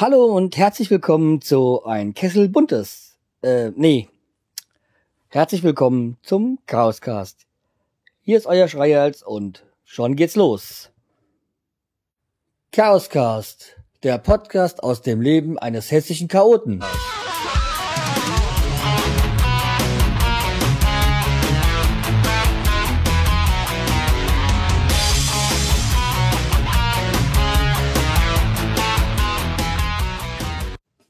Hallo 0.00 0.26
und 0.26 0.56
herzlich 0.56 0.92
willkommen 0.92 1.40
zu 1.40 1.84
ein 1.84 2.14
Kessel 2.14 2.48
Buntes. 2.48 3.18
Äh, 3.42 3.72
nee. 3.74 4.08
Herzlich 5.26 5.64
willkommen 5.64 6.18
zum 6.22 6.60
Chaoscast. 6.66 7.48
Hier 8.20 8.36
ist 8.36 8.46
euer 8.46 8.68
Schreihals 8.68 9.24
und 9.24 9.64
schon 9.82 10.14
geht's 10.14 10.36
los. 10.36 10.90
Chaoscast, 12.70 13.76
der 14.04 14.18
Podcast 14.18 14.84
aus 14.84 15.02
dem 15.02 15.20
Leben 15.20 15.58
eines 15.58 15.90
hessischen 15.90 16.28
Chaoten. 16.28 16.84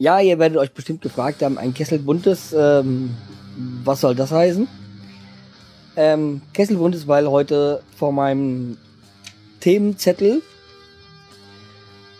Ja, 0.00 0.20
ihr 0.20 0.38
werdet 0.38 0.58
euch 0.58 0.72
bestimmt 0.72 1.02
gefragt 1.02 1.42
haben, 1.42 1.58
ein 1.58 1.74
Kessel 1.74 1.98
buntes, 1.98 2.54
ähm, 2.56 3.16
was 3.82 4.00
soll 4.00 4.14
das 4.14 4.30
heißen? 4.30 4.68
Ähm, 5.96 6.40
Kessel 6.54 6.76
buntes, 6.76 7.08
weil 7.08 7.28
heute 7.28 7.82
vor 7.96 8.12
meinem 8.12 8.78
Themenzettel 9.58 10.40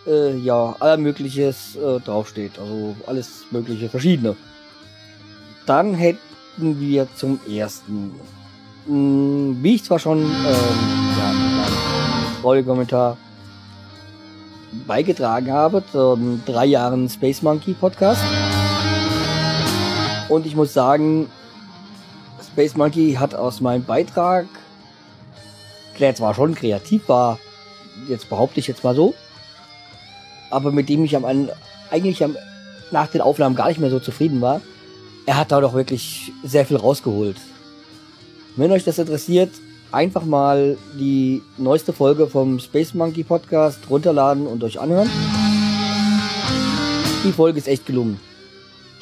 äh, 0.05 0.35
ja 0.39 0.75
aller 0.81 0.97
mögliches 0.97 1.77
äh, 1.77 2.01
draufsteht, 2.01 2.59
also 2.59 2.97
alles 3.07 3.45
mögliche 3.49 3.87
verschiedene. 3.87 4.35
Dann 5.65 5.93
hätten 5.93 6.81
wir 6.81 7.07
zum 7.15 7.39
ersten, 7.49 8.11
mh, 8.87 8.93
hm, 8.93 9.57
wie 9.61 9.75
ich 9.75 9.85
zwar 9.85 9.99
schon 9.99 10.23
ähm, 10.23 10.29
ja, 11.17 11.31
in 11.31 12.43
Audiokommentar 12.43 13.15
beigetragen 14.87 15.51
habe 15.51 15.83
zum 15.91 16.43
drei 16.45 16.65
Jahren 16.65 17.09
Space 17.09 17.41
Monkey 17.41 17.73
Podcast. 17.73 18.21
Und 20.29 20.45
ich 20.45 20.55
muss 20.55 20.73
sagen, 20.73 21.29
Space 22.51 22.75
Monkey 22.75 23.13
hat 23.13 23.33
aus 23.33 23.61
meinem 23.61 23.83
Beitrag, 23.83 24.45
der 25.99 26.15
zwar 26.15 26.33
schon 26.33 26.55
kreativ 26.55 27.07
war, 27.09 27.39
jetzt 28.07 28.29
behaupte 28.29 28.59
ich 28.59 28.67
jetzt 28.67 28.83
mal 28.83 28.95
so, 28.95 29.15
aber 30.51 30.71
mit 30.71 30.89
dem 30.89 31.03
ich 31.03 31.15
am, 31.15 31.25
eigentlich 31.89 32.23
am, 32.23 32.37
nach 32.91 33.07
den 33.07 33.21
Aufnahmen 33.21 33.55
gar 33.55 33.69
nicht 33.69 33.79
mehr 33.79 33.89
so 33.89 33.99
zufrieden 33.99 34.41
war, 34.41 34.61
er 35.25 35.37
hat 35.37 35.51
da 35.51 35.61
doch 35.61 35.73
wirklich 35.73 36.31
sehr 36.43 36.65
viel 36.65 36.77
rausgeholt. 36.77 37.37
Wenn 38.55 38.71
euch 38.71 38.83
das 38.83 38.99
interessiert, 38.99 39.51
einfach 39.91 40.23
mal 40.23 40.77
die 40.99 41.41
neueste 41.57 41.93
Folge 41.93 42.27
vom 42.27 42.59
Space 42.59 42.93
Monkey 42.93 43.23
Podcast 43.23 43.79
runterladen 43.89 44.45
und 44.47 44.63
euch 44.63 44.79
anhören. 44.79 45.09
Die 47.23 47.31
Folge 47.31 47.59
ist 47.59 47.67
echt 47.67 47.85
gelungen. 47.85 48.19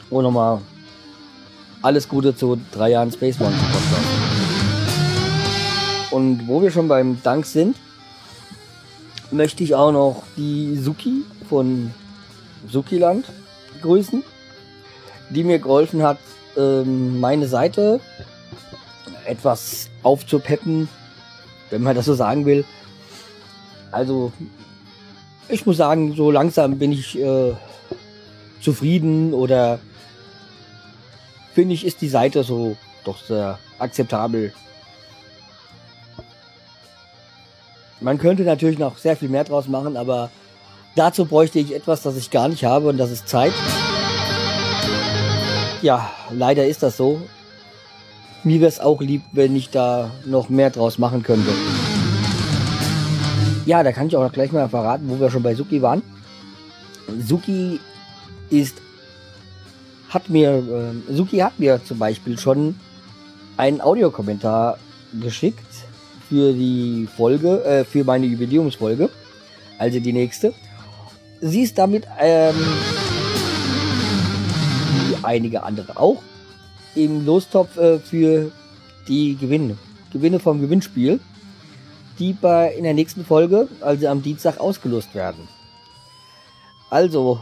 Und 0.10 0.24
nochmal 0.24 0.62
alles 1.82 2.08
Gute 2.08 2.36
zu 2.36 2.58
drei 2.72 2.92
Jahren 2.92 3.12
Space 3.12 3.40
Monkey 3.40 3.60
Podcast. 3.60 4.08
Und 6.12 6.48
wo 6.48 6.62
wir 6.62 6.72
schon 6.72 6.88
beim 6.88 7.22
Dank 7.22 7.46
sind, 7.46 7.76
möchte 9.30 9.64
ich 9.64 9.76
auch 9.76 9.92
noch 9.92 10.24
die 10.38 10.78
Suki 10.78 11.24
von 11.50 11.92
Sukiland 12.70 13.26
grüßen, 13.82 14.24
die 15.30 15.44
mir 15.44 15.60
geholfen 15.60 16.02
hat, 16.02 16.18
ähm, 16.56 17.20
meine 17.20 17.48
Seite 17.48 18.00
etwas 19.28 19.89
aufzupeppen, 20.03 20.89
wenn 21.70 21.83
man 21.83 21.95
das 21.95 22.06
so 22.06 22.14
sagen 22.14 22.45
will. 22.45 22.66
Also, 23.92 24.31
ich 25.50 25.66
muss 25.66 25.78
sagen, 25.78 26.16
so 26.16 26.31
langsam 26.31 26.78
bin 26.78 26.92
ich 26.92 27.17
äh, 27.20 27.53
zufrieden 28.61 29.33
oder 29.33 29.80
finde 31.53 31.73
ich, 31.73 31.86
ist 31.86 32.02
die 32.02 32.09
Seite 32.09 32.44
so 32.44 32.75
doch 33.03 33.17
sehr 33.23 33.59
akzeptabel. 33.80 34.53
Man 37.99 38.17
könnte 38.20 38.43
natürlich 38.43 38.77
noch 38.77 38.98
sehr 38.98 39.17
viel 39.17 39.30
mehr 39.30 39.43
draus 39.43 39.67
machen, 39.67 39.98
aber 39.98 40.30
dazu 40.95 41.26
bräuchte 41.26 41.60
ich 41.60 41.73
etwas, 41.73 42.04
das 42.04 42.16
ich 42.16 42.30
gar 42.30 42.48
nicht 42.48 42.64
habe 42.64 42.89
und 42.89 42.98
das 42.98 43.10
ist 43.10 43.27
Zeit. 43.27 43.54
Ja, 45.82 46.11
leider 46.32 46.67
ist 46.67 46.83
das 46.83 46.98
so 46.98 47.21
mir 48.43 48.59
wäre 48.59 48.70
es 48.70 48.80
auch 48.80 49.02
lieb, 49.02 49.23
wenn 49.31 49.55
ich 49.55 49.70
da 49.70 50.11
noch 50.25 50.49
mehr 50.49 50.70
draus 50.70 50.98
machen 50.98 51.23
könnte. 51.23 51.52
Ja, 53.65 53.83
da 53.83 53.92
kann 53.92 54.08
ich 54.08 54.15
auch 54.15 54.31
gleich 54.31 54.52
mal 54.52 54.70
verraten, 54.70 55.09
wo 55.09 55.20
wir 55.20 55.30
schon 55.30 55.43
bei 55.43 55.53
Suki 55.53 55.81
waren. 55.81 56.02
Suki 57.20 57.80
ist, 58.49 58.77
hat 60.09 60.30
mir, 60.30 60.52
äh, 61.09 61.14
Suki 61.14 61.39
hat 61.39 61.59
mir 61.59 61.83
zum 61.83 61.99
Beispiel 61.99 62.37
schon 62.37 62.75
einen 63.58 63.81
Audiokommentar 63.81 64.77
geschickt 65.21 65.65
für 66.30 66.54
die 66.54 67.08
Folge, 67.15 67.64
äh, 67.64 67.83
für 67.83 68.04
meine 68.04 68.25
Jubiläumsfolge, 68.25 69.09
also 69.77 69.99
die 69.99 70.14
nächste. 70.14 70.54
Sie 71.42 71.64
ist 71.64 71.77
damit, 71.77 72.05
ähm, 72.19 72.55
wie 74.95 75.15
einige 75.23 75.64
andere 75.64 75.98
auch, 75.98 76.21
im 76.98 77.26
Lostopf 77.26 77.78
äh, 77.78 78.00
für 78.00 78.52
die 79.08 79.36
Gewinne. 79.36 79.78
Gewinne 80.12 80.40
vom 80.40 80.60
Gewinnspiel, 80.62 81.20
die 82.20 82.34
bei 82.34 82.74
in 82.74 82.84
der 82.84 82.94
nächsten 82.94 83.26
Folge, 83.26 83.68
also 83.82 84.08
am 84.08 84.22
Dienstag, 84.22 84.60
ausgelost 84.60 85.14
werden. 85.14 85.48
Also, 86.90 87.40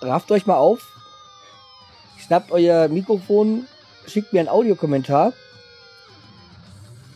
rafft 0.00 0.30
euch 0.32 0.46
mal 0.46 0.56
auf, 0.56 0.80
schnappt 2.18 2.50
euer 2.52 2.88
Mikrofon, 2.88 3.66
schickt 4.06 4.32
mir 4.32 4.40
einen 4.40 4.48
Audiokommentar 4.48 5.32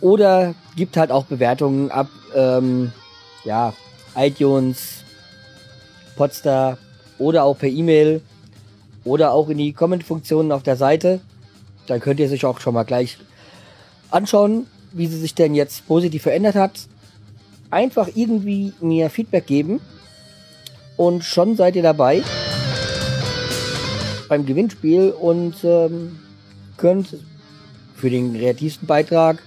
oder 0.01 0.55
gibt 0.77 0.97
halt 0.97 1.11
auch 1.11 1.25
Bewertungen 1.25 1.91
ab, 1.91 2.09
ähm, 2.35 2.93
ja, 3.45 3.75
iTunes, 4.17 5.03
Podstar 6.17 6.79
oder 7.19 7.45
auch 7.45 7.59
per 7.59 7.69
E-Mail 7.69 8.23
oder 9.05 9.33
auch 9.33 9.49
in 9.49 9.59
die 9.59 9.73
Comment-Funktionen 9.73 10.53
auf 10.53 10.63
der 10.63 10.77
Seite. 10.77 11.21
Da 11.87 11.99
könnt 11.99 12.21
ihr 12.21 12.29
sich 12.29 12.45
auch 12.45 12.61
schon 12.61 12.75
mal 12.75 12.85
gleich 12.85 13.19
anschauen, 14.11 14.67
wie 14.93 15.07
sie 15.07 15.19
sich 15.19 15.35
denn 15.35 15.55
jetzt 15.55 15.87
positiv 15.87 16.23
verändert 16.23 16.55
hat. 16.55 16.73
Einfach 17.71 18.09
irgendwie 18.15 18.73
mir 18.81 19.11
Feedback 19.11 19.47
geben 19.47 19.81
und 20.97 21.25
schon 21.25 21.57
seid 21.57 21.77
ihr 21.77 21.83
dabei 21.83 22.23
beim 24.29 24.47
Gewinnspiel 24.47 25.11
und 25.11 25.57
ähm, 25.65 26.19
könnt 26.77 27.17
für 27.95 28.11
den 28.11 28.35
kreativsten 28.35 28.87
Beitrag 28.87 29.43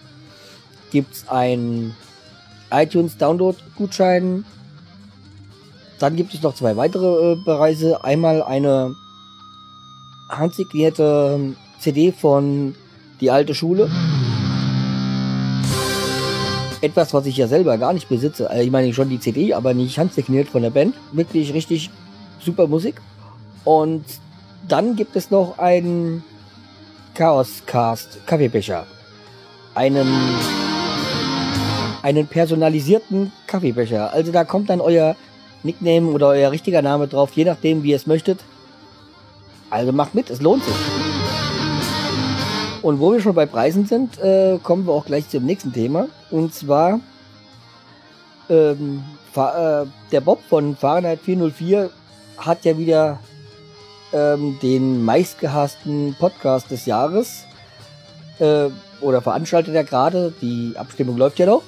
gibt 0.91 1.13
es 1.13 1.27
einen 1.29 1.95
iTunes 2.71 3.17
Download 3.17 3.57
Gutschein. 3.75 4.45
Dann 5.99 6.15
gibt 6.15 6.33
es 6.33 6.41
noch 6.41 6.55
zwei 6.55 6.75
weitere 6.75 7.33
äh, 7.33 7.35
Bereise. 7.43 8.03
Einmal 8.03 8.43
eine 8.43 8.95
handsignierte 10.29 11.55
CD 11.79 12.11
von 12.11 12.75
Die 13.19 13.31
alte 13.31 13.55
Schule. 13.55 13.89
Etwas, 16.81 17.13
was 17.13 17.25
ich 17.25 17.37
ja 17.37 17.47
selber 17.47 17.77
gar 17.77 17.93
nicht 17.93 18.09
besitze. 18.09 18.49
Also 18.49 18.63
ich 18.63 18.71
meine 18.71 18.93
schon 18.93 19.09
die 19.09 19.19
CD, 19.19 19.53
aber 19.53 19.73
nicht 19.73 19.97
handsigniert 19.97 20.47
von 20.49 20.61
der 20.61 20.69
Band. 20.69 20.95
Wirklich 21.11 21.53
richtig 21.53 21.89
super 22.39 22.67
Musik. 22.67 23.01
Und 23.63 24.05
dann 24.67 24.95
gibt 24.95 25.15
es 25.15 25.31
noch 25.31 25.57
einen 25.57 26.23
Chaos 27.15 27.63
Cast 27.65 28.25
Kaffeebecher. 28.27 28.85
Einen, 29.73 30.07
einen 32.03 32.27
personalisierten 32.27 33.31
Kaffeebecher. 33.47 34.13
Also 34.13 34.31
da 34.31 34.43
kommt 34.43 34.69
dann 34.69 34.81
euer 34.81 35.15
Nickname 35.63 36.11
oder 36.11 36.27
euer 36.29 36.51
richtiger 36.51 36.81
Name 36.81 37.07
drauf, 37.07 37.31
je 37.33 37.45
nachdem, 37.45 37.83
wie 37.83 37.89
ihr 37.89 37.95
es 37.95 38.07
möchtet. 38.07 38.39
Also 39.69 39.91
macht 39.91 40.15
mit, 40.15 40.29
es 40.29 40.41
lohnt 40.41 40.63
sich. 40.63 40.75
Und 42.81 42.99
wo 42.99 43.11
wir 43.11 43.19
schon 43.19 43.33
bei 43.35 43.45
Preisen 43.45 43.85
sind, 43.85 44.19
äh, 44.19 44.59
kommen 44.61 44.85
wir 44.85 44.93
auch 44.93 45.05
gleich 45.05 45.27
zum 45.29 45.45
nächsten 45.45 45.73
Thema. 45.73 46.07
Und 46.29 46.53
zwar 46.53 46.99
ähm, 48.49 49.03
äh, 49.35 49.85
der 50.11 50.21
Bob 50.21 50.41
von 50.47 50.75
Fahrenheit 50.75 51.19
404 51.21 51.89
hat 52.37 52.65
ja 52.65 52.77
wieder 52.77 53.19
ähm, 54.13 54.57
den 54.61 55.03
meistgehassten 55.03 56.15
Podcast 56.19 56.71
des 56.71 56.85
Jahres 56.85 57.45
äh, 58.39 58.69
oder 59.01 59.21
veranstaltet 59.21 59.75
er 59.75 59.83
gerade. 59.83 60.33
Die 60.41 60.73
Abstimmung 60.75 61.17
läuft 61.17 61.39
ja 61.39 61.45
noch. 61.45 61.63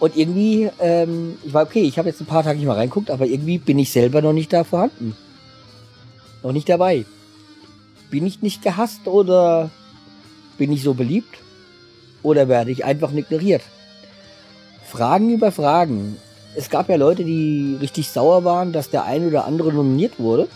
Und 0.00 0.16
irgendwie, 0.16 0.70
ähm, 0.80 1.38
ich 1.44 1.54
war 1.54 1.62
okay, 1.62 1.82
ich 1.82 1.98
habe 1.98 2.08
jetzt 2.08 2.20
ein 2.20 2.26
paar 2.26 2.42
Tage 2.42 2.58
nicht 2.58 2.66
mal 2.66 2.76
reinguckt, 2.76 3.10
aber 3.10 3.26
irgendwie 3.26 3.58
bin 3.58 3.78
ich 3.78 3.90
selber 3.90 4.20
noch 4.20 4.32
nicht 4.34 4.52
da 4.52 4.64
vorhanden. 4.64 5.16
Noch 6.42 6.52
nicht 6.52 6.68
dabei. 6.68 7.06
Bin 8.10 8.26
ich 8.26 8.42
nicht 8.42 8.62
gehasst 8.62 9.06
oder 9.06 9.70
bin 10.58 10.72
ich 10.72 10.82
so 10.82 10.94
beliebt? 10.94 11.38
Oder 12.22 12.48
werde 12.48 12.70
ich 12.70 12.84
einfach 12.84 13.12
ignoriert? 13.12 13.62
Fragen 14.84 15.30
über 15.30 15.50
Fragen. 15.52 16.16
es 16.56 16.70
gab 16.70 16.88
ja 16.88 16.96
Leute, 16.96 17.24
die 17.24 17.76
richtig 17.80 18.08
sauer 18.08 18.44
waren, 18.44 18.72
dass 18.72 18.90
der 18.90 19.04
ein 19.04 19.26
oder 19.26 19.44
andere 19.44 19.72
nominiert 19.72 20.18
wurde. 20.18 20.48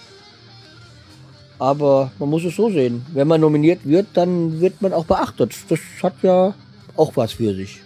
Aber 1.58 2.12
man 2.20 2.30
muss 2.30 2.44
es 2.44 2.54
so 2.54 2.70
sehen. 2.70 3.04
Wenn 3.12 3.26
man 3.26 3.40
nominiert 3.40 3.80
wird, 3.84 4.06
dann 4.14 4.60
wird 4.60 4.80
man 4.80 4.92
auch 4.92 5.06
beachtet. 5.06 5.54
Das 5.68 5.80
hat 6.02 6.14
ja 6.22 6.54
auch 6.96 7.16
was 7.16 7.32
für 7.32 7.54
sich. 7.54 7.80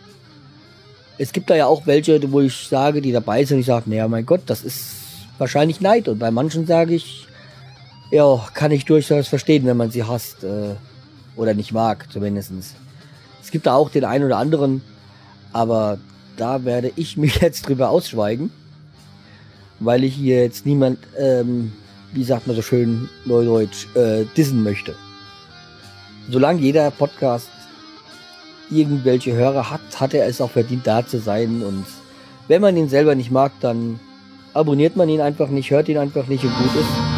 Es 1.16 1.32
gibt 1.32 1.48
da 1.48 1.56
ja 1.56 1.66
auch 1.66 1.86
welche, 1.86 2.20
wo 2.30 2.40
ich 2.40 2.68
sage, 2.68 3.00
die 3.00 3.12
dabei 3.12 3.44
sind, 3.44 3.60
ich 3.60 3.66
sage, 3.66 3.88
naja, 3.88 4.08
mein 4.08 4.26
Gott, 4.26 4.42
das 4.46 4.62
ist 4.62 4.94
wahrscheinlich 5.38 5.80
Neid. 5.80 6.08
Und 6.08 6.18
bei 6.18 6.30
manchen 6.30 6.66
sage 6.66 6.94
ich, 6.94 7.26
ja, 8.12 8.46
kann 8.54 8.70
ich 8.70 8.84
durchaus 8.84 9.26
verstehen, 9.26 9.66
wenn 9.66 9.76
man 9.76 9.90
sie 9.90 10.04
hasst. 10.04 10.44
Äh, 10.44 10.76
oder 11.36 11.54
nicht 11.54 11.72
mag, 11.72 12.06
zumindest. 12.12 12.52
Es 13.42 13.50
gibt 13.50 13.66
da 13.66 13.74
auch 13.74 13.90
den 13.90 14.04
einen 14.04 14.24
oder 14.24 14.36
anderen, 14.36 14.82
aber 15.52 15.98
da 16.36 16.64
werde 16.64 16.92
ich 16.96 17.16
mich 17.16 17.40
jetzt 17.40 17.68
drüber 17.68 17.90
ausschweigen, 17.90 18.50
weil 19.80 20.04
ich 20.04 20.14
hier 20.14 20.42
jetzt 20.42 20.66
niemand, 20.66 20.98
ähm, 21.18 21.72
wie 22.12 22.24
sagt 22.24 22.46
man 22.46 22.56
so 22.56 22.62
schön 22.62 23.08
neudeutsch, 23.24 23.86
äh, 23.96 24.24
dissen 24.36 24.62
möchte. 24.62 24.94
Solange 26.30 26.60
jeder 26.60 26.90
Podcast 26.90 27.48
irgendwelche 28.70 29.32
Hörer 29.32 29.70
hat, 29.70 30.00
hat 30.00 30.14
er 30.14 30.26
es 30.26 30.40
auch 30.40 30.50
verdient, 30.50 30.86
da 30.86 31.06
zu 31.06 31.18
sein. 31.18 31.62
Und 31.62 31.84
wenn 32.48 32.62
man 32.62 32.76
ihn 32.76 32.88
selber 32.88 33.14
nicht 33.14 33.30
mag, 33.30 33.52
dann 33.60 33.98
abonniert 34.54 34.96
man 34.96 35.08
ihn 35.08 35.20
einfach 35.20 35.48
nicht, 35.48 35.70
hört 35.70 35.88
ihn 35.88 35.98
einfach 35.98 36.26
nicht 36.28 36.44
und 36.44 36.56
gut 36.56 36.74
ist. 36.76 37.11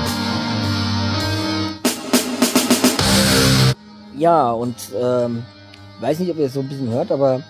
Ja, 4.17 4.53
und 4.53 4.77
ähm, 5.01 5.43
weiß 6.01 6.21
nicht, 6.21 6.31
ob 6.31 6.39
ihr 6.39 6.47
es 6.47 6.55
so 6.55 6.61
ein 6.61 6.69
bisschen 6.69 6.91
hört, 6.91 7.11
aber 7.11 7.43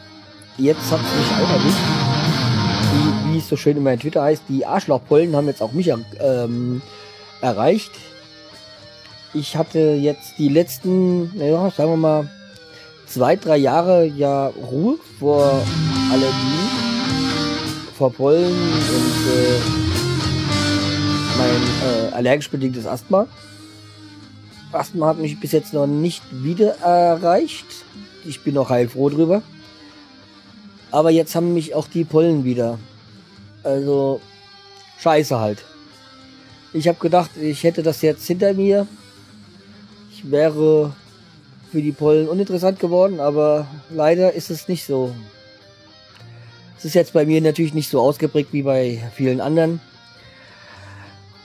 jetzt 0.56 0.90
hat 0.90 1.00
es 1.00 1.18
mich 1.18 1.44
auch 1.44 1.50
erwischt. 1.50 1.78
Wie, 2.92 3.32
wie 3.32 3.38
es 3.38 3.48
so 3.48 3.56
schön 3.56 3.76
in 3.76 3.82
meinem 3.82 4.00
Twitter 4.00 4.22
heißt, 4.22 4.44
die 4.48 4.64
Arschlochpollen 4.64 5.36
haben 5.36 5.46
jetzt 5.46 5.62
auch 5.62 5.72
mich 5.72 5.92
ähm, 6.20 6.80
erreicht. 7.40 7.90
Ich 9.34 9.56
hatte 9.56 9.78
jetzt 9.78 10.38
die 10.38 10.48
letzten, 10.48 11.36
naja, 11.36 11.70
sagen 11.70 11.90
wir 11.90 11.96
mal, 11.96 12.30
zwei, 13.06 13.36
drei 13.36 13.56
Jahre 13.56 14.06
ja 14.06 14.46
Ruhe 14.46 14.96
vor 15.18 15.62
Allergien, 16.10 16.68
vor 17.98 18.12
Pollen 18.12 18.52
und 18.52 19.32
äh, 19.32 19.60
mein 21.36 22.10
äh, 22.10 22.14
allergisch 22.14 22.50
bedingtes 22.50 22.86
Asthma. 22.86 23.26
Asthma 24.74 25.08
hat 25.08 25.18
mich 25.18 25.40
bis 25.40 25.52
jetzt 25.52 25.72
noch 25.72 25.86
nicht 25.86 26.22
wieder 26.30 26.78
erreicht. 26.78 27.66
Ich 28.24 28.42
bin 28.42 28.54
noch 28.54 28.70
heilfroh 28.70 29.10
drüber. 29.10 29.42
Aber 30.90 31.10
jetzt 31.10 31.34
haben 31.34 31.54
mich 31.54 31.74
auch 31.74 31.88
die 31.88 32.04
Pollen 32.04 32.44
wieder. 32.44 32.78
Also 33.62 34.20
scheiße 35.00 35.38
halt. 35.38 35.64
Ich 36.72 36.88
habe 36.88 36.98
gedacht, 36.98 37.30
ich 37.40 37.62
hätte 37.62 37.82
das 37.82 38.02
jetzt 38.02 38.26
hinter 38.26 38.54
mir. 38.54 38.86
Ich 40.12 40.30
wäre 40.30 40.92
für 41.70 41.82
die 41.82 41.92
Pollen 41.92 42.28
uninteressant 42.28 42.78
geworden, 42.78 43.20
aber 43.20 43.66
leider 43.90 44.32
ist 44.32 44.50
es 44.50 44.68
nicht 44.68 44.84
so. 44.84 45.14
Es 46.78 46.84
ist 46.84 46.94
jetzt 46.94 47.12
bei 47.12 47.26
mir 47.26 47.40
natürlich 47.40 47.74
nicht 47.74 47.90
so 47.90 48.00
ausgeprägt 48.00 48.52
wie 48.52 48.62
bei 48.62 49.02
vielen 49.14 49.40
anderen. 49.40 49.80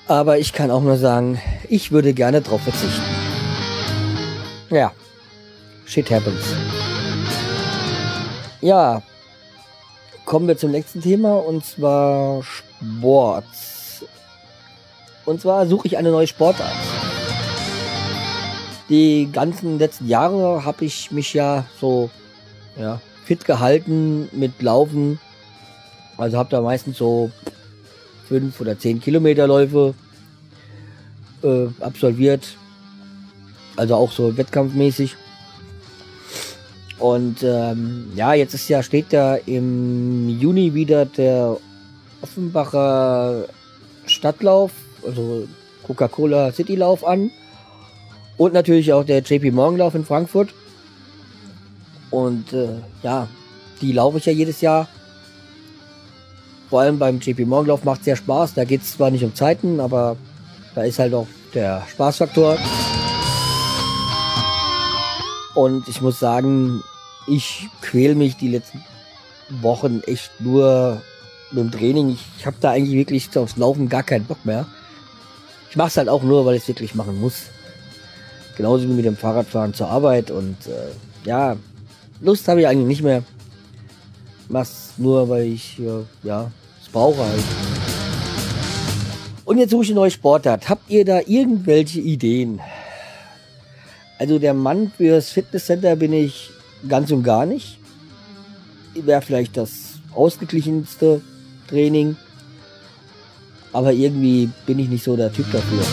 Aber 0.08 0.40
ich 0.40 0.54
kann 0.54 0.72
auch 0.72 0.82
nur 0.82 0.98
sagen, 0.98 1.40
ich 1.70 1.92
würde 1.92 2.14
gerne 2.14 2.42
drauf 2.42 2.62
verzichten. 2.62 3.19
Ja, 4.70 4.92
shit 5.86 6.10
happens. 6.12 6.44
Ja, 8.62 9.02
kommen 10.26 10.48
wir 10.48 10.58
zum 10.58 10.72
nächsten 10.72 11.02
Thema 11.02 11.38
und 11.38 11.66
zwar 11.66 12.44
Sport. 12.44 13.46
Und 15.26 15.42
zwar 15.42 15.66
suche 15.66 15.88
ich 15.88 15.98
eine 15.98 16.12
neue 16.12 16.28
Sportart. 16.28 16.76
Die 18.90 19.30
ganzen 19.32 19.80
letzten 19.80 20.08
Jahre 20.08 20.66
habe 20.66 20.86
ich 20.86 21.12
mich 21.12 21.34
ja 21.34 21.66
so 21.80 22.10
ja, 22.78 23.00
fit 23.26 23.46
gehalten 23.46 24.30
mit 24.32 24.62
Laufen. 24.62 25.20
Also 26.18 26.38
habe 26.38 26.50
da 26.50 26.62
meistens 26.62 26.98
so 26.98 27.32
fünf 28.28 28.60
oder 28.62 28.78
zehn 28.78 29.00
Kilometer 29.00 29.48
Läufe 29.48 29.96
äh, 31.44 31.68
absolviert. 31.80 32.56
Also 33.80 33.96
auch 33.96 34.12
so 34.12 34.36
wettkampfmäßig. 34.36 35.16
Und 37.00 37.44
ähm, 37.44 38.12
ja, 38.14 38.34
jetzt 38.34 38.54
ist 38.54 38.68
ja, 38.68 38.84
steht 38.84 39.14
ja 39.14 39.36
im 39.36 40.28
Juni 40.28 40.74
wieder 40.74 41.06
der 41.06 41.56
Offenbacher 42.22 43.46
Stadtlauf, 44.06 44.72
also 45.06 45.48
Coca-Cola 45.88 46.52
City 46.52 46.76
Lauf 46.76 47.08
an. 47.08 47.32
Und 48.36 48.54
natürlich 48.54 48.92
auch 48.92 49.06
der 49.06 49.22
JP 49.22 49.52
Morgan 49.52 49.78
Lauf 49.78 49.96
in 49.96 50.04
Frankfurt. 50.04 50.50
Und 52.12 52.52
äh, 52.52 52.80
ja, 53.02 53.30
die 53.80 53.94
laufe 53.94 54.18
ich 54.18 54.26
ja 54.26 54.34
jedes 54.34 54.60
Jahr. 54.60 54.90
Vor 56.70 56.82
allem 56.82 57.00
beim 57.00 57.20
JP 57.22 57.46
Morgan 57.46 57.68
Lauf 57.68 57.86
macht 57.86 58.04
sehr 58.04 58.18
Spaß. 58.18 58.56
Da 58.56 58.66
geht 58.66 58.82
es 58.82 58.92
zwar 58.92 59.10
nicht 59.10 59.24
um 59.24 59.34
Zeiten, 59.34 59.80
aber 59.80 60.18
da 60.76 60.84
ist 60.84 61.00
halt 61.00 61.14
auch 61.14 61.28
der 61.54 61.84
Spaßfaktor. 61.90 62.58
Und 65.60 65.90
ich 65.90 66.00
muss 66.00 66.22
sagen, 66.22 66.86
ich 67.28 67.68
quäle 67.82 68.16
mich 68.16 68.38
die 68.38 68.48
letzten 68.48 68.82
Wochen 69.60 70.00
echt 70.08 70.32
nur 70.40 71.02
mit 71.52 71.60
dem 71.66 71.70
Training. 71.70 72.12
Ich, 72.12 72.26
ich 72.38 72.46
habe 72.46 72.56
da 72.62 72.72
eigentlich 72.72 72.94
wirklich 72.94 73.38
aufs 73.38 73.58
Laufen 73.58 73.90
gar 73.90 74.04
keinen 74.04 74.24
Bock 74.24 74.46
mehr. 74.46 74.68
Ich 75.70 75.76
mache 75.76 75.90
es 75.90 75.98
halt 75.98 76.08
auch 76.08 76.24
nur, 76.24 76.46
weil 76.46 76.56
ich 76.56 76.62
es 76.62 76.70
wirklich 76.70 76.96
machen 76.96 77.20
muss. 77.20 77.48
Genauso 78.56 78.88
wie 78.88 78.94
mit 78.94 79.04
dem 79.04 79.18
Fahrradfahren 79.18 79.74
zur 79.74 79.90
Arbeit. 79.90 80.32
Und 80.32 80.56
äh, 80.68 81.28
ja, 81.28 81.58
Lust 82.22 82.48
habe 82.48 82.62
ich 82.62 82.68
eigentlich 82.68 82.88
nicht 82.88 83.04
mehr. 83.04 83.22
Mach's 84.48 84.94
nur, 84.96 85.28
weil 85.28 85.44
ich 85.44 85.78
ja 86.24 86.50
es 86.82 86.88
brauche 86.88 87.18
halt. 87.18 87.44
Und 89.44 89.58
jetzt 89.58 89.72
suche 89.72 89.84
ich 89.84 89.90
eine 89.90 90.00
neue 90.00 90.12
Sportart. 90.12 90.70
Habt 90.70 90.90
ihr 90.90 91.04
da 91.04 91.20
irgendwelche 91.28 92.00
Ideen? 92.00 92.62
Also 94.20 94.38
der 94.38 94.54
Mann 94.54 94.92
fürs 94.96 95.30
Fitnesscenter 95.30 95.96
bin 95.96 96.12
ich 96.12 96.52
ganz 96.88 97.10
und 97.10 97.24
gar 97.24 97.46
nicht. 97.46 97.80
Wäre 98.94 99.22
vielleicht 99.22 99.56
das 99.56 99.94
ausgeglichenste 100.14 101.22
Training. 101.70 102.18
Aber 103.72 103.94
irgendwie 103.94 104.50
bin 104.66 104.78
ich 104.78 104.90
nicht 104.90 105.06
so 105.06 105.16
der 105.16 105.32
Typ 105.32 105.50
dafür. 105.54 105.84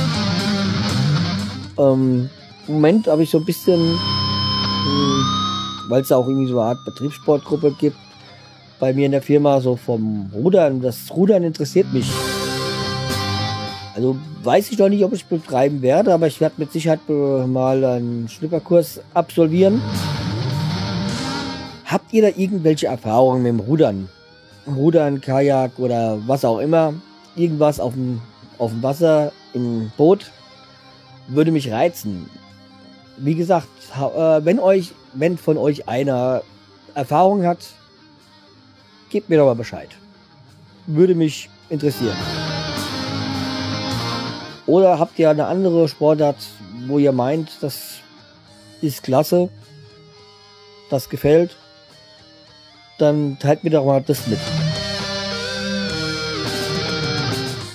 Ähm, 1.79 2.29
Im 2.67 2.75
Moment 2.75 3.07
habe 3.07 3.23
ich 3.23 3.31
so 3.31 3.39
ein 3.39 3.45
bisschen, 3.45 3.79
hm, 3.79 5.25
weil 5.89 6.03
es 6.03 6.11
auch 6.11 6.27
irgendwie 6.27 6.51
so 6.51 6.59
eine 6.59 6.71
Art 6.71 6.85
Betriebssportgruppe 6.85 7.77
gibt, 7.79 7.99
bei 8.81 8.93
mir 8.93 9.07
in 9.07 9.13
der 9.13 9.23
Firma 9.23 9.61
so 9.61 9.77
vom 9.77 10.33
Rudern. 10.35 10.81
Das 10.81 11.13
Rudern 11.15 11.45
interessiert 11.45 11.93
mich 11.93 12.11
also 13.97 14.15
weiß 14.43 14.71
ich 14.71 14.79
noch 14.79 14.91
nicht, 14.91 15.03
ob 15.05 15.15
ich 15.15 15.25
betreiben 15.25 15.81
werde, 15.81 16.13
aber 16.13 16.27
ich 16.27 16.39
werde 16.39 16.57
mit 16.59 16.71
Sicherheit 16.71 17.01
mal 17.09 17.83
einen 17.83 18.29
Schnupperkurs 18.29 19.01
absolvieren. 19.15 19.81
Habt 21.87 22.13
ihr 22.13 22.21
da 22.21 22.29
irgendwelche 22.29 22.89
Erfahrungen 22.89 23.43
mit 23.43 23.53
dem 23.53 23.61
Rudern? 23.61 24.11
Rudern, 24.67 25.23
Kajak 25.23 25.79
oder 25.79 26.19
was 26.27 26.45
auch 26.45 26.59
immer? 26.59 26.93
Irgendwas 27.37 27.81
auf 27.81 27.95
dem, 27.95 28.21
auf 28.59 28.71
dem 28.71 28.83
Wasser, 28.83 29.33
im 29.55 29.91
Boot? 29.97 30.31
Würde 31.29 31.51
mich 31.51 31.73
reizen. 31.73 32.29
Wie 33.17 33.35
gesagt, 33.35 33.69
äh, 33.97 34.45
wenn 34.45 34.59
euch, 34.59 34.93
wenn 35.15 35.39
von 35.39 35.57
euch 35.57 35.89
einer 35.89 36.43
Erfahrung 36.95 37.47
hat, 37.47 37.61
gebt 39.09 39.31
mir 39.31 39.39
doch 39.39 39.47
mal 39.47 39.55
Bescheid. 39.55 39.89
Würde 40.87 41.15
mich 41.15 41.49
interessieren. 41.71 42.17
Oder 44.67 44.99
habt 44.99 45.19
ihr 45.19 45.31
eine 45.31 45.47
andere 45.47 45.89
Sportart, 45.89 46.37
wo 46.87 46.99
ihr 46.99 47.13
meint, 47.13 47.51
das 47.61 47.99
ist 48.83 49.05
klasse, 49.05 49.49
das 50.91 51.09
gefällt? 51.09 51.57
Dann 52.99 53.39
teilt 53.39 53.63
mir 53.63 53.71
doch 53.71 53.85
mal 53.85 54.03
das 54.03 54.27
mit. 54.27 54.39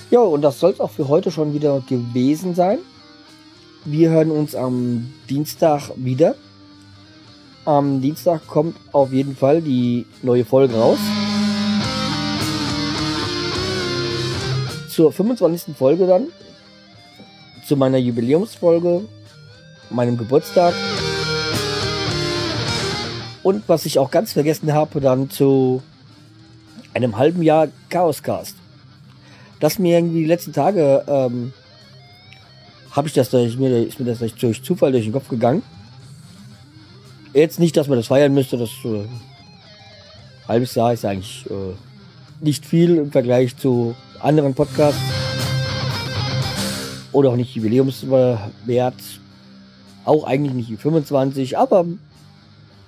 Ja, 0.09 0.19
und 0.19 0.41
das 0.41 0.59
soll 0.59 0.71
es 0.71 0.81
auch 0.81 0.91
für 0.91 1.07
heute 1.07 1.31
schon 1.31 1.53
wieder 1.53 1.81
gewesen 1.87 2.55
sein. 2.55 2.79
Wir 3.85 4.09
hören 4.09 4.29
uns 4.29 4.53
am 4.53 5.13
Dienstag 5.29 5.91
wieder. 5.95 6.35
Am 7.63 8.01
Dienstag 8.01 8.45
kommt 8.47 8.75
auf 8.91 9.13
jeden 9.13 9.35
Fall 9.35 9.61
die 9.61 10.05
neue 10.21 10.43
Folge 10.43 10.75
raus. 10.75 10.99
Zur 14.89 15.13
25. 15.13 15.75
Folge 15.77 16.05
dann 16.05 16.27
zu 17.71 17.77
meiner 17.77 17.99
Jubiläumsfolge, 17.99 19.07
meinem 19.89 20.17
Geburtstag. 20.17 20.73
Und 23.43 23.63
was 23.69 23.85
ich 23.85 23.97
auch 23.97 24.11
ganz 24.11 24.33
vergessen 24.33 24.73
habe, 24.73 24.99
dann 24.99 25.29
zu 25.29 25.81
einem 26.93 27.15
halben 27.15 27.41
Jahr 27.41 27.69
Chaoscast. 27.87 28.57
Das 29.61 29.79
mir 29.79 29.99
irgendwie 29.99 30.19
die 30.19 30.25
letzten 30.25 30.51
Tage 30.51 31.05
ähm, 31.07 31.53
habe 32.91 33.07
ich 33.07 33.13
das 33.13 33.29
durch, 33.29 33.57
mir, 33.57 33.87
ist 33.87 34.01
mir 34.01 34.13
das 34.13 34.19
durch 34.35 34.61
Zufall 34.61 34.91
durch 34.91 35.05
den 35.05 35.13
Kopf 35.13 35.29
gegangen. 35.29 35.63
Jetzt 37.33 37.57
nicht, 37.57 37.77
dass 37.77 37.87
man 37.87 37.97
das 37.97 38.07
feiern 38.07 38.33
müsste, 38.33 38.57
das 38.57 38.71
äh, 38.83 39.05
halbes 40.45 40.75
Jahr 40.75 40.91
ist 40.91 41.05
eigentlich 41.05 41.45
äh, 41.49 41.73
nicht 42.41 42.65
viel 42.65 42.97
im 42.97 43.13
Vergleich 43.13 43.55
zu 43.55 43.95
anderen 44.19 44.55
Podcasts. 44.55 45.20
Oder 47.11 47.29
auch 47.29 47.35
nicht 47.35 47.55
jubiläumswert. 47.55 48.95
Auch 50.05 50.23
eigentlich 50.23 50.53
nicht 50.53 50.69
die 50.69 50.77
25, 50.77 51.57
aber 51.57 51.85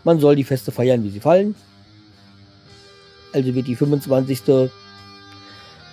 man 0.03 0.19
soll 0.19 0.35
die 0.35 0.43
Feste 0.43 0.71
feiern, 0.71 1.03
wie 1.03 1.09
sie 1.09 1.19
fallen. 1.19 1.55
Also 3.33 3.53
wird 3.55 3.67
die 3.67 3.75
25. 3.75 4.41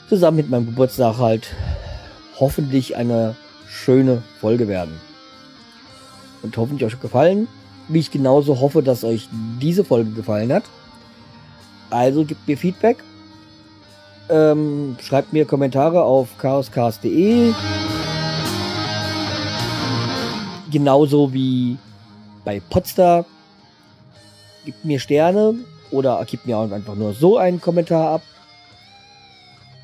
zusammen 0.09 0.37
mit 0.37 0.51
meinem 0.51 0.67
Geburtstag 0.67 1.19
halt 1.19 1.55
hoffentlich 2.39 2.97
eine 2.97 3.37
schöne 3.69 4.23
Folge 4.41 4.69
werden. 4.69 4.95
Und 6.43 6.57
hoffentlich 6.57 6.93
euch 6.93 7.01
gefallen. 7.01 7.49
Wie 7.89 7.99
ich 7.99 8.11
genauso 8.11 8.61
hoffe, 8.61 8.83
dass 8.83 9.05
euch 9.05 9.29
diese 9.61 9.85
Folge 9.85 10.11
gefallen 10.13 10.53
hat. 10.53 10.65
Also 11.91 12.25
gebt 12.25 12.47
mir 12.47 12.57
Feedback. 12.57 12.99
Ähm, 14.29 14.97
schreibt 15.03 15.33
mir 15.33 15.45
Kommentare 15.45 16.03
auf 16.03 16.39
chaoscast.de. 16.39 17.53
Genauso 20.71 21.33
wie 21.33 21.77
bei 22.45 22.61
Podstar. 22.61 23.25
Gebt 24.65 24.85
mir 24.85 25.01
Sterne 25.01 25.55
oder 25.91 26.25
gebt 26.25 26.47
mir 26.47 26.59
auch 26.59 26.71
einfach 26.71 26.95
nur 26.95 27.13
so 27.15 27.39
einen 27.39 27.61
Kommentar 27.61 28.15
ab. 28.15 28.23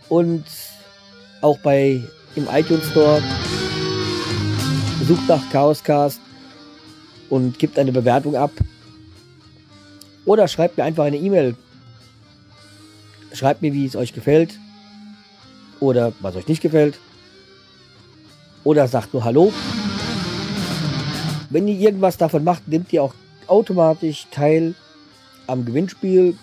Und 0.08 0.44
auch 1.40 1.58
bei 1.58 2.02
im 2.36 2.48
iTunes 2.52 2.88
Store 2.90 3.22
sucht 5.06 5.28
nach 5.28 5.50
Chaoscast 5.50 6.20
und 7.30 7.58
gibt 7.58 7.78
eine 7.78 7.92
Bewertung 7.92 8.36
ab. 8.36 8.50
Oder 10.24 10.48
schreibt 10.48 10.76
mir 10.76 10.84
einfach 10.84 11.04
eine 11.04 11.16
E-Mail. 11.16 11.56
Schreibt 13.32 13.62
mir, 13.62 13.72
wie 13.72 13.86
es 13.86 13.96
euch 13.96 14.12
gefällt. 14.12 14.58
Oder 15.80 16.12
was 16.20 16.36
euch 16.36 16.48
nicht 16.48 16.62
gefällt. 16.62 16.98
Oder 18.64 18.88
sagt 18.88 19.14
nur 19.14 19.24
Hallo. 19.24 19.52
Wenn 21.50 21.68
ihr 21.68 21.78
irgendwas 21.78 22.16
davon 22.16 22.44
macht, 22.44 22.66
nehmt 22.68 22.92
ihr 22.92 23.02
auch 23.02 23.14
automatisch 23.46 24.26
teil 24.30 24.74
am 25.46 25.64
Gewinnspiel. 25.64 26.36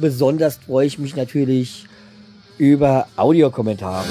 Besonders 0.00 0.58
freue 0.58 0.86
ich 0.86 0.98
mich 0.98 1.14
natürlich 1.14 1.86
über 2.58 3.06
Audiokommentare. 3.16 4.04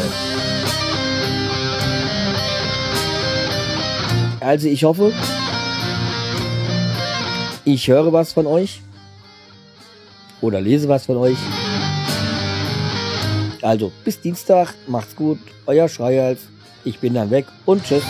Also 4.40 4.68
ich 4.68 4.84
hoffe, 4.84 5.12
ich 7.66 7.88
höre 7.88 8.14
was 8.14 8.32
von 8.32 8.46
euch 8.46 8.82
oder 10.40 10.62
lese 10.62 10.88
was 10.88 11.08
von 11.08 11.18
euch. 11.18 11.38
Also 13.62 13.92
bis 14.04 14.22
Dienstag, 14.22 14.76
macht's 14.88 15.16
gut, 15.16 15.40
euer 15.66 15.90
Schreihals. 15.90 16.42
Ich 16.84 17.00
bin 17.00 17.16
dann 17.16 17.32
weg 17.32 17.48
und 17.66 17.84
tschüss. 17.84 18.04